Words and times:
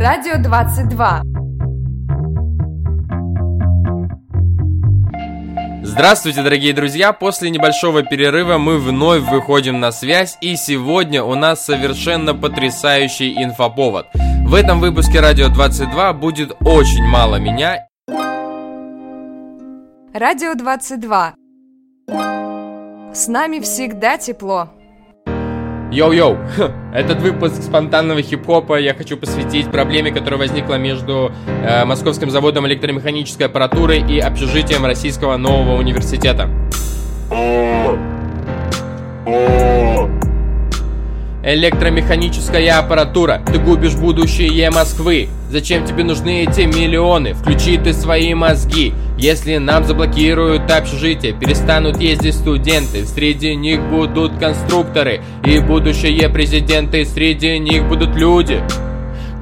Радио 0.00 0.42
22. 0.42 1.22
Здравствуйте, 5.82 6.42
дорогие 6.42 6.72
друзья! 6.72 7.12
После 7.12 7.50
небольшого 7.50 8.02
перерыва 8.02 8.56
мы 8.56 8.78
вновь 8.78 9.24
выходим 9.24 9.78
на 9.78 9.92
связь, 9.92 10.38
и 10.40 10.56
сегодня 10.56 11.22
у 11.22 11.34
нас 11.34 11.66
совершенно 11.66 12.34
потрясающий 12.34 13.34
инфоповод. 13.44 14.06
В 14.46 14.54
этом 14.54 14.80
выпуске 14.80 15.20
Радио 15.20 15.50
22 15.50 16.14
будет 16.14 16.52
очень 16.60 17.04
мало 17.04 17.36
меня. 17.36 17.86
Радио 20.14 20.54
22. 20.54 21.34
С 23.12 23.28
нами 23.28 23.60
всегда 23.60 24.16
тепло. 24.16 24.70
Йоу-йоу! 25.90 26.38
Этот 26.94 27.20
выпуск 27.20 27.62
спонтанного 27.62 28.22
хип-хопа 28.22 28.78
я 28.78 28.94
хочу 28.94 29.16
посвятить 29.16 29.70
проблеме, 29.70 30.12
которая 30.12 30.38
возникла 30.38 30.76
между 30.76 31.32
э, 31.64 31.84
Московским 31.84 32.30
заводом 32.30 32.66
электромеханической 32.68 33.46
аппаратуры 33.46 33.98
и 33.98 34.20
общежитием 34.20 34.84
Российского 34.86 35.36
нового 35.36 35.76
университета. 35.76 36.48
Электромеханическая 41.42 42.78
аппаратура, 42.78 43.40
ты 43.44 43.58
губишь 43.58 43.96
будущее 43.96 44.70
Москвы. 44.70 45.28
Зачем 45.50 45.84
тебе 45.84 46.04
нужны 46.04 46.44
эти 46.44 46.60
миллионы? 46.60 47.34
Включи 47.34 47.76
ты 47.76 47.92
свои 47.92 48.34
мозги. 48.34 48.94
Если 49.18 49.56
нам 49.56 49.84
заблокируют 49.84 50.70
общежитие, 50.70 51.32
перестанут 51.32 52.00
ездить 52.00 52.36
студенты, 52.36 53.04
среди 53.04 53.56
них 53.56 53.80
будут 53.90 54.38
конструкторы. 54.38 55.22
И 55.44 55.58
будущие 55.58 56.28
президенты, 56.28 57.04
среди 57.04 57.58
них 57.58 57.88
будут 57.88 58.14
люди 58.14 58.62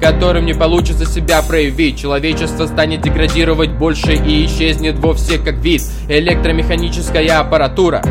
которым 0.01 0.45
не 0.45 0.53
получится 0.53 1.05
себя 1.05 1.41
проявить. 1.41 1.99
Человечество 1.99 2.67
станет 2.67 3.01
деградировать 3.01 3.71
больше 3.71 4.13
и 4.13 4.45
исчезнет 4.45 4.97
вовсе 4.97 5.39
как 5.39 5.55
вид. 5.55 5.81
Электромеханическая 6.07 7.37
аппаратура 7.37 8.01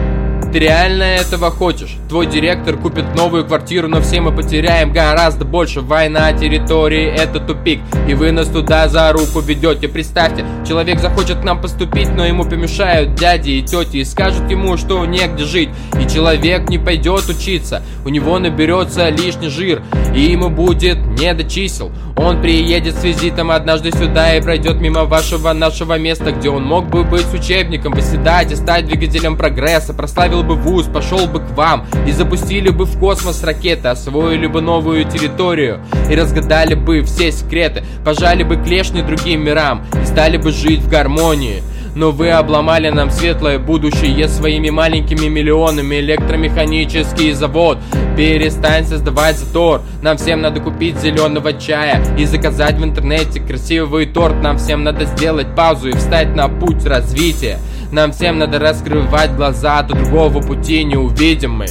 ты 0.52 0.60
реально 0.60 1.02
этого 1.02 1.50
хочешь? 1.50 1.96
Твой 2.08 2.26
директор 2.26 2.76
купит 2.76 3.14
новую 3.14 3.44
квартиру, 3.44 3.86
но 3.86 4.00
все 4.00 4.20
мы 4.20 4.32
потеряем 4.32 4.92
гораздо 4.92 5.44
больше. 5.44 5.82
Война 5.82 6.32
территории 6.32 7.06
это 7.06 7.38
тупик 7.38 7.80
И 8.08 8.14
вы 8.14 8.32
нас 8.32 8.48
туда 8.48 8.88
за 8.88 9.12
руку 9.12 9.40
ведете. 9.40 9.88
Представьте, 9.88 10.44
человек 10.66 11.00
захочет 11.00 11.40
к 11.40 11.44
нам 11.44 11.60
поступить 11.60 12.08
Но 12.14 12.24
ему 12.24 12.44
помешают 12.44 13.14
дяди 13.14 13.50
и 13.50 13.62
тети 13.62 13.98
И 13.98 14.04
скажут 14.04 14.50
ему, 14.50 14.76
что 14.76 15.04
негде 15.04 15.44
жить. 15.44 15.68
И 16.00 16.08
человек 16.08 16.68
не 16.70 16.78
пойдет 16.78 17.28
учиться 17.28 17.82
У 18.04 18.08
него 18.08 18.38
наберется 18.38 19.10
лишний 19.10 19.48
жир 19.48 19.82
И 20.14 20.20
ему 20.20 20.48
будет 20.48 20.98
не 21.18 21.34
до 21.34 21.44
чисел 21.44 21.92
Он 22.18 22.42
приедет 22.42 22.96
с 22.96 23.04
визитом 23.04 23.52
однажды 23.52 23.92
сюда 23.92 24.34
И 24.34 24.40
пройдет 24.40 24.80
мимо 24.80 25.04
вашего 25.04 25.52
нашего 25.52 25.98
места 25.98 26.32
Где 26.32 26.50
он 26.50 26.64
мог 26.64 26.88
бы 26.88 27.04
быть 27.04 27.32
учебником 27.32 27.92
Выседать 27.92 28.50
и 28.50 28.56
стать 28.56 28.86
двигателем 28.86 29.36
прогресса 29.36 29.94
Прославил 29.94 30.42
бы 30.42 30.56
ВУЗ, 30.56 30.86
пошел 30.92 31.28
бы 31.28 31.38
к 31.38 31.50
вам 31.50 31.86
И 32.06 32.12
запустили 32.12 32.70
бы 32.70 32.86
в 32.86 32.98
космос 32.98 33.44
ракеты 33.44 33.88
Освоили 33.88 34.48
бы 34.48 34.60
новую 34.60 35.04
территорию 35.04 35.80
И 36.10 36.16
разгадали 36.16 36.74
бы 36.74 37.02
все 37.02 37.30
секреты 37.30 37.84
Пожали 38.04 38.42
бы 38.42 38.56
клешни 38.56 39.02
другим 39.02 39.44
мирам 39.44 39.86
И 40.02 40.04
стали 40.04 40.38
бы 40.38 40.50
жить 40.50 40.80
в 40.80 40.88
гармонии 40.88 41.62
но 41.94 42.10
вы 42.10 42.30
обломали 42.30 42.88
нам 42.90 43.10
светлое 43.10 43.58
будущее 43.58 44.28
своими 44.28 44.70
маленькими 44.70 45.28
миллионами 45.28 45.96
Электромеханический 45.96 47.32
завод 47.32 47.78
Перестань 48.16 48.86
создавать 48.86 49.36
затор 49.36 49.82
Нам 50.02 50.16
всем 50.16 50.40
надо 50.40 50.60
купить 50.60 50.98
зеленого 50.98 51.52
чая 51.52 52.02
И 52.16 52.24
заказать 52.24 52.76
в 52.76 52.84
интернете 52.84 53.40
красивый 53.40 54.06
торт 54.06 54.42
Нам 54.42 54.58
всем 54.58 54.84
надо 54.84 55.04
сделать 55.04 55.54
паузу 55.54 55.88
и 55.88 55.92
встать 55.92 56.34
на 56.34 56.48
путь 56.48 56.84
развития 56.84 57.58
нам 57.90 58.12
всем 58.12 58.38
надо 58.38 58.58
раскрывать 58.58 59.34
глаза, 59.34 59.82
то 59.82 59.94
другого 59.94 60.42
пути 60.42 60.84
не 60.84 60.96
увидим 60.96 61.52
мы. 61.52 61.66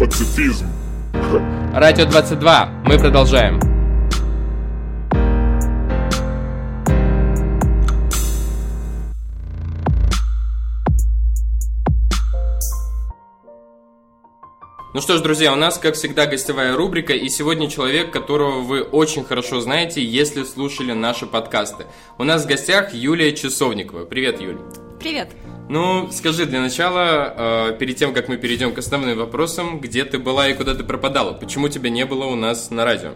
Пацифизм. 0.00 0.66
Радио 1.72 2.06
22. 2.06 2.68
Мы 2.84 2.98
продолжаем. 2.98 3.71
Что 15.02 15.18
ж, 15.18 15.20
друзья, 15.20 15.52
у 15.52 15.56
нас, 15.56 15.78
как 15.78 15.96
всегда, 15.96 16.26
гостевая 16.26 16.76
рубрика, 16.76 17.12
и 17.12 17.28
сегодня 17.28 17.68
человек, 17.68 18.12
которого 18.12 18.60
вы 18.60 18.82
очень 18.82 19.24
хорошо 19.24 19.60
знаете, 19.60 20.02
если 20.02 20.44
слушали 20.44 20.92
наши 20.92 21.26
подкасты. 21.26 21.86
У 22.18 22.24
нас 22.24 22.44
в 22.44 22.48
гостях 22.48 22.94
Юлия 22.94 23.34
Часовникова. 23.34 24.04
Привет, 24.04 24.40
Юль. 24.40 24.60
Привет. 25.00 25.30
Ну, 25.68 26.08
скажи 26.12 26.46
для 26.46 26.60
начала, 26.60 27.70
э, 27.72 27.76
перед 27.80 27.96
тем, 27.96 28.14
как 28.14 28.28
мы 28.28 28.36
перейдем 28.36 28.72
к 28.72 28.78
основным 28.78 29.18
вопросам, 29.18 29.80
где 29.80 30.04
ты 30.04 30.20
была 30.20 30.48
и 30.48 30.54
куда 30.54 30.72
ты 30.72 30.84
пропадала? 30.84 31.32
Почему 31.32 31.68
тебя 31.68 31.90
не 31.90 32.06
было 32.06 32.26
у 32.26 32.36
нас 32.36 32.70
на 32.70 32.84
радио? 32.84 33.10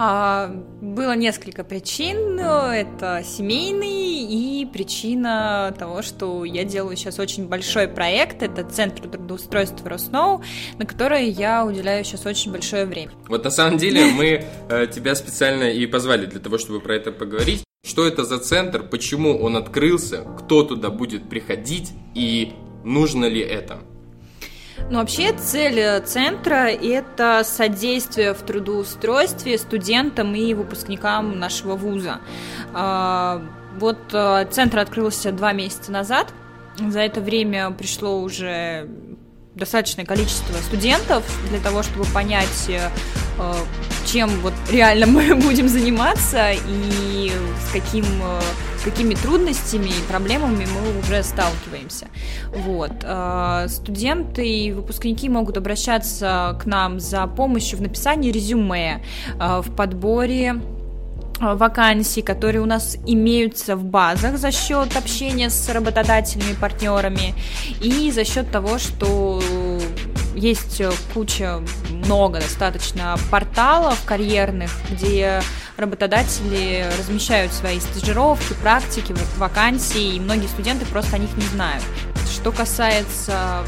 А, 0.00 0.48
было 0.80 1.16
несколько 1.16 1.64
причин. 1.64 2.38
Это 2.38 3.22
семейный 3.24 4.22
и 4.22 4.64
причина 4.64 5.74
того, 5.76 6.02
что 6.02 6.44
я 6.44 6.62
делаю 6.62 6.96
сейчас 6.96 7.18
очень 7.18 7.48
большой 7.48 7.88
проект. 7.88 8.42
Это 8.42 8.62
Центр 8.62 9.08
трудоустройства 9.08 9.88
Росноу, 9.88 10.42
на 10.78 10.86
который 10.86 11.28
я 11.28 11.64
уделяю 11.66 12.04
сейчас 12.04 12.26
очень 12.26 12.52
большое 12.52 12.86
время. 12.86 13.10
Вот 13.28 13.42
на 13.42 13.50
самом 13.50 13.76
деле 13.76 14.06
мы 14.06 14.46
э, 14.70 14.86
тебя 14.86 15.16
специально 15.16 15.64
и 15.64 15.84
позвали 15.86 16.26
для 16.26 16.38
того, 16.38 16.58
чтобы 16.58 16.80
про 16.80 16.94
это 16.94 17.10
поговорить. 17.10 17.64
Что 17.84 18.06
это 18.06 18.24
за 18.24 18.38
центр, 18.38 18.82
почему 18.82 19.36
он 19.36 19.56
открылся, 19.56 20.24
кто 20.38 20.62
туда 20.62 20.90
будет 20.90 21.28
приходить 21.28 21.90
и 22.14 22.52
нужно 22.84 23.24
ли 23.24 23.40
это? 23.40 23.80
Ну, 24.90 25.00
вообще 25.00 25.34
цель 25.34 25.78
э, 25.80 26.00
центра– 26.00 26.66
это 26.82 27.42
содействие 27.44 28.32
в 28.32 28.40
трудоустройстве 28.40 29.58
студентам 29.58 30.34
и 30.34 30.54
выпускникам 30.54 31.38
нашего 31.38 31.74
вуза. 31.76 32.20
А, 32.72 33.42
вот 33.78 33.98
э, 34.14 34.46
центр 34.50 34.78
открылся 34.78 35.30
два 35.30 35.52
месяца 35.52 35.92
назад. 35.92 36.32
За 36.78 37.00
это 37.00 37.20
время 37.20 37.70
пришло 37.70 38.22
уже 38.22 38.88
достаточное 39.54 40.06
количество 40.06 40.54
студентов 40.54 41.22
для 41.50 41.60
того, 41.60 41.82
чтобы 41.82 42.06
понять, 42.06 42.70
э, 42.70 42.88
чем 44.06 44.30
вот 44.40 44.54
реально 44.70 45.06
мы 45.06 45.34
будем 45.34 45.68
заниматься 45.68 46.52
и 46.66 47.30
с 47.62 47.72
каким 47.72 48.06
какими 48.90 49.14
трудностями 49.14 49.88
и 49.88 50.08
проблемами 50.08 50.66
мы 50.66 50.98
уже 51.00 51.22
сталкиваемся. 51.22 52.06
Вот. 52.54 52.92
Э, 53.02 53.66
студенты 53.68 54.48
и 54.48 54.72
выпускники 54.72 55.28
могут 55.28 55.58
обращаться 55.58 56.58
к 56.62 56.66
нам 56.66 56.98
за 56.98 57.26
помощью 57.26 57.78
в 57.78 57.82
написании 57.82 58.30
резюме, 58.30 59.02
э, 59.38 59.60
в 59.62 59.74
подборе 59.74 60.54
э, 61.40 61.54
вакансий, 61.54 62.22
которые 62.22 62.62
у 62.62 62.66
нас 62.66 62.96
имеются 63.06 63.76
в 63.76 63.84
базах 63.84 64.38
за 64.38 64.52
счет 64.52 64.96
общения 64.96 65.50
с 65.50 65.68
работодателями, 65.68 66.54
партнерами 66.58 67.34
и 67.82 68.10
за 68.10 68.24
счет 68.24 68.50
того, 68.50 68.78
что 68.78 69.42
есть 70.34 70.80
куча, 71.12 71.60
много 71.90 72.40
достаточно 72.40 73.16
порталов 73.30 74.02
карьерных, 74.06 74.70
где 74.90 75.42
работодатели 75.78 76.84
размещают 76.98 77.52
свои 77.52 77.80
стажировки, 77.80 78.52
практики, 78.62 79.14
вакансии, 79.36 80.16
и 80.16 80.20
многие 80.20 80.48
студенты 80.48 80.84
просто 80.86 81.16
о 81.16 81.18
них 81.18 81.34
не 81.36 81.44
знают. 81.44 81.84
Что 82.30 82.52
касается 82.52 83.64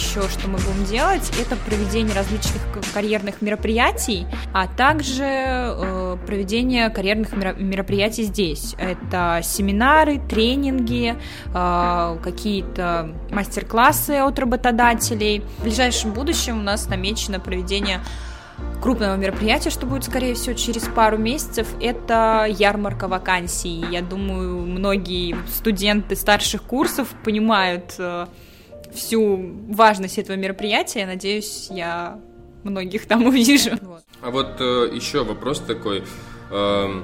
еще, 0.00 0.22
что 0.28 0.48
мы 0.48 0.58
будем 0.58 0.84
делать, 0.86 1.30
это 1.38 1.56
проведение 1.56 2.14
различных 2.14 2.62
карьерных 2.94 3.42
мероприятий, 3.42 4.26
а 4.54 4.66
также 4.66 5.24
э, 5.24 6.16
проведение 6.26 6.88
карьерных 6.88 7.32
мероприятий 7.32 8.24
здесь. 8.24 8.74
Это 8.78 9.40
семинары, 9.42 10.18
тренинги, 10.18 11.16
э, 11.54 12.18
какие-то 12.22 13.14
мастер-классы 13.30 14.12
от 14.20 14.38
работодателей. 14.38 15.42
В 15.58 15.64
ближайшем 15.64 16.12
будущем 16.12 16.58
у 16.58 16.62
нас 16.62 16.88
намечено 16.88 17.38
проведение 17.38 18.00
крупного 18.80 19.16
мероприятия, 19.16 19.70
что 19.70 19.86
будет, 19.86 20.04
скорее 20.04 20.34
всего, 20.34 20.54
через 20.54 20.82
пару 20.84 21.18
месяцев, 21.18 21.68
это 21.80 22.46
ярмарка 22.48 23.08
вакансий. 23.08 23.84
Я 23.90 24.02
думаю, 24.02 24.60
многие 24.60 25.36
студенты 25.48 26.16
старших 26.16 26.62
курсов 26.62 27.08
понимают 27.24 27.94
э, 27.98 28.26
всю 28.94 29.54
важность 29.68 30.18
этого 30.18 30.36
мероприятия. 30.36 31.06
Надеюсь, 31.06 31.68
я 31.70 32.18
многих 32.64 33.06
там 33.06 33.26
увижу. 33.26 33.72
А 34.22 34.30
вот 34.30 34.60
э, 34.60 34.90
еще 34.94 35.24
вопрос 35.24 35.60
такой. 35.60 36.04
Э, 36.50 37.02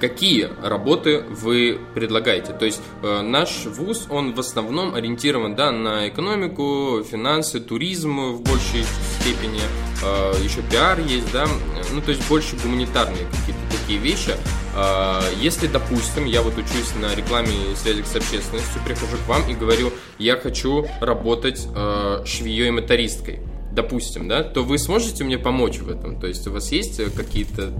какие 0.00 0.50
работы 0.62 1.24
вы 1.30 1.78
предлагаете. 1.94 2.52
То 2.52 2.64
есть 2.64 2.80
э, 3.02 3.22
наш 3.22 3.66
вуз, 3.66 4.06
он 4.10 4.34
в 4.34 4.40
основном 4.40 4.94
ориентирован 4.94 5.54
да, 5.54 5.72
на 5.72 6.08
экономику, 6.08 7.02
финансы, 7.10 7.60
туризм 7.60 8.32
в 8.32 8.42
большей 8.42 8.84
степени, 9.20 9.60
э, 10.02 10.34
еще 10.42 10.62
пиар 10.62 11.00
есть, 11.00 11.32
да, 11.32 11.46
ну 11.92 12.00
то 12.00 12.10
есть 12.10 12.26
больше 12.28 12.56
гуманитарные 12.56 13.26
какие-то 13.26 13.60
такие 13.70 13.98
вещи. 13.98 14.32
Э, 14.74 15.20
если, 15.40 15.66
допустим, 15.66 16.26
я 16.26 16.42
вот 16.42 16.56
учусь 16.58 16.94
на 17.00 17.14
рекламе 17.14 17.72
и 17.72 17.76
связях 17.76 18.06
с 18.06 18.16
общественностью, 18.16 18.80
прихожу 18.84 19.16
к 19.24 19.28
вам 19.28 19.48
и 19.48 19.54
говорю, 19.54 19.92
я 20.18 20.36
хочу 20.36 20.86
работать 21.00 21.66
э, 21.74 22.22
швеей-мотористкой, 22.26 23.40
допустим, 23.76 24.26
да, 24.26 24.42
то 24.42 24.64
вы 24.64 24.78
сможете 24.78 25.22
мне 25.22 25.38
помочь 25.38 25.78
в 25.78 25.88
этом? 25.88 26.18
То 26.18 26.26
есть 26.26 26.46
у 26.48 26.52
вас 26.52 26.72
есть 26.72 26.98
э, 26.98 27.10
какие-то 27.10 27.72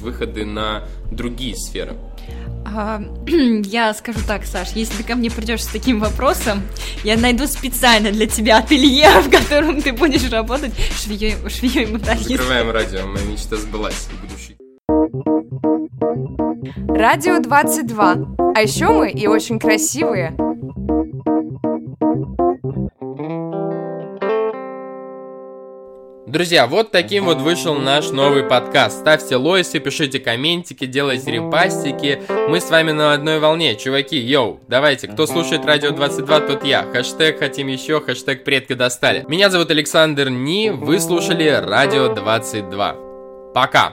выходы 0.00 0.44
на 0.44 0.84
другие 1.10 1.56
сферы? 1.56 1.94
А, 2.66 3.00
я 3.64 3.94
скажу 3.94 4.18
так, 4.26 4.44
Саш, 4.44 4.72
если 4.72 4.98
ты 4.98 5.04
ко 5.04 5.14
мне 5.14 5.30
придешь 5.30 5.62
с 5.62 5.68
таким 5.68 6.00
вопросом, 6.00 6.62
я 7.04 7.16
найду 7.16 7.46
специально 7.46 8.10
для 8.10 8.26
тебя 8.26 8.58
ателье, 8.58 9.08
в 9.20 9.30
котором 9.30 9.80
ты 9.80 9.92
будешь 9.92 10.28
работать 10.30 10.72
швеей, 11.00 11.36
швеей 11.48 11.86
мотористкой. 11.86 12.36
Закрываем 12.36 12.70
радио, 12.70 13.06
моя 13.06 13.24
мечта 13.24 13.56
сбылась. 13.56 14.08
Будущий. 14.20 14.56
Радио 16.88 17.38
22. 17.38 18.52
А 18.56 18.60
еще 18.60 18.88
мы 18.88 19.10
и 19.10 19.26
очень 19.28 19.60
красивые. 19.60 20.36
Друзья, 26.26 26.66
вот 26.66 26.90
таким 26.90 27.26
вот 27.26 27.38
вышел 27.38 27.76
наш 27.76 28.10
новый 28.10 28.42
подкаст. 28.42 28.98
Ставьте 28.98 29.36
лойсы, 29.36 29.78
пишите 29.78 30.18
комментики, 30.18 30.84
делайте 30.84 31.30
репастики. 31.30 32.20
Мы 32.48 32.60
с 32.60 32.68
вами 32.68 32.90
на 32.90 33.12
одной 33.12 33.38
волне, 33.38 33.76
чуваки, 33.76 34.18
йоу. 34.18 34.58
Давайте, 34.66 35.06
кто 35.06 35.26
слушает 35.26 35.64
Радио 35.64 35.92
22, 35.92 36.40
тот 36.40 36.64
я. 36.64 36.82
Хэштег 36.82 37.38
хотим 37.38 37.68
еще, 37.68 38.00
хэштег 38.00 38.42
предки 38.42 38.72
достали. 38.72 39.24
Меня 39.28 39.50
зовут 39.50 39.70
Александр 39.70 40.28
Ни, 40.28 40.70
вы 40.70 40.98
слушали 40.98 41.48
Радио 41.48 42.12
22. 42.12 42.96
Пока. 43.54 43.92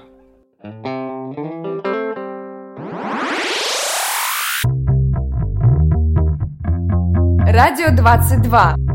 Радио 7.45 7.95
22. 7.95 8.92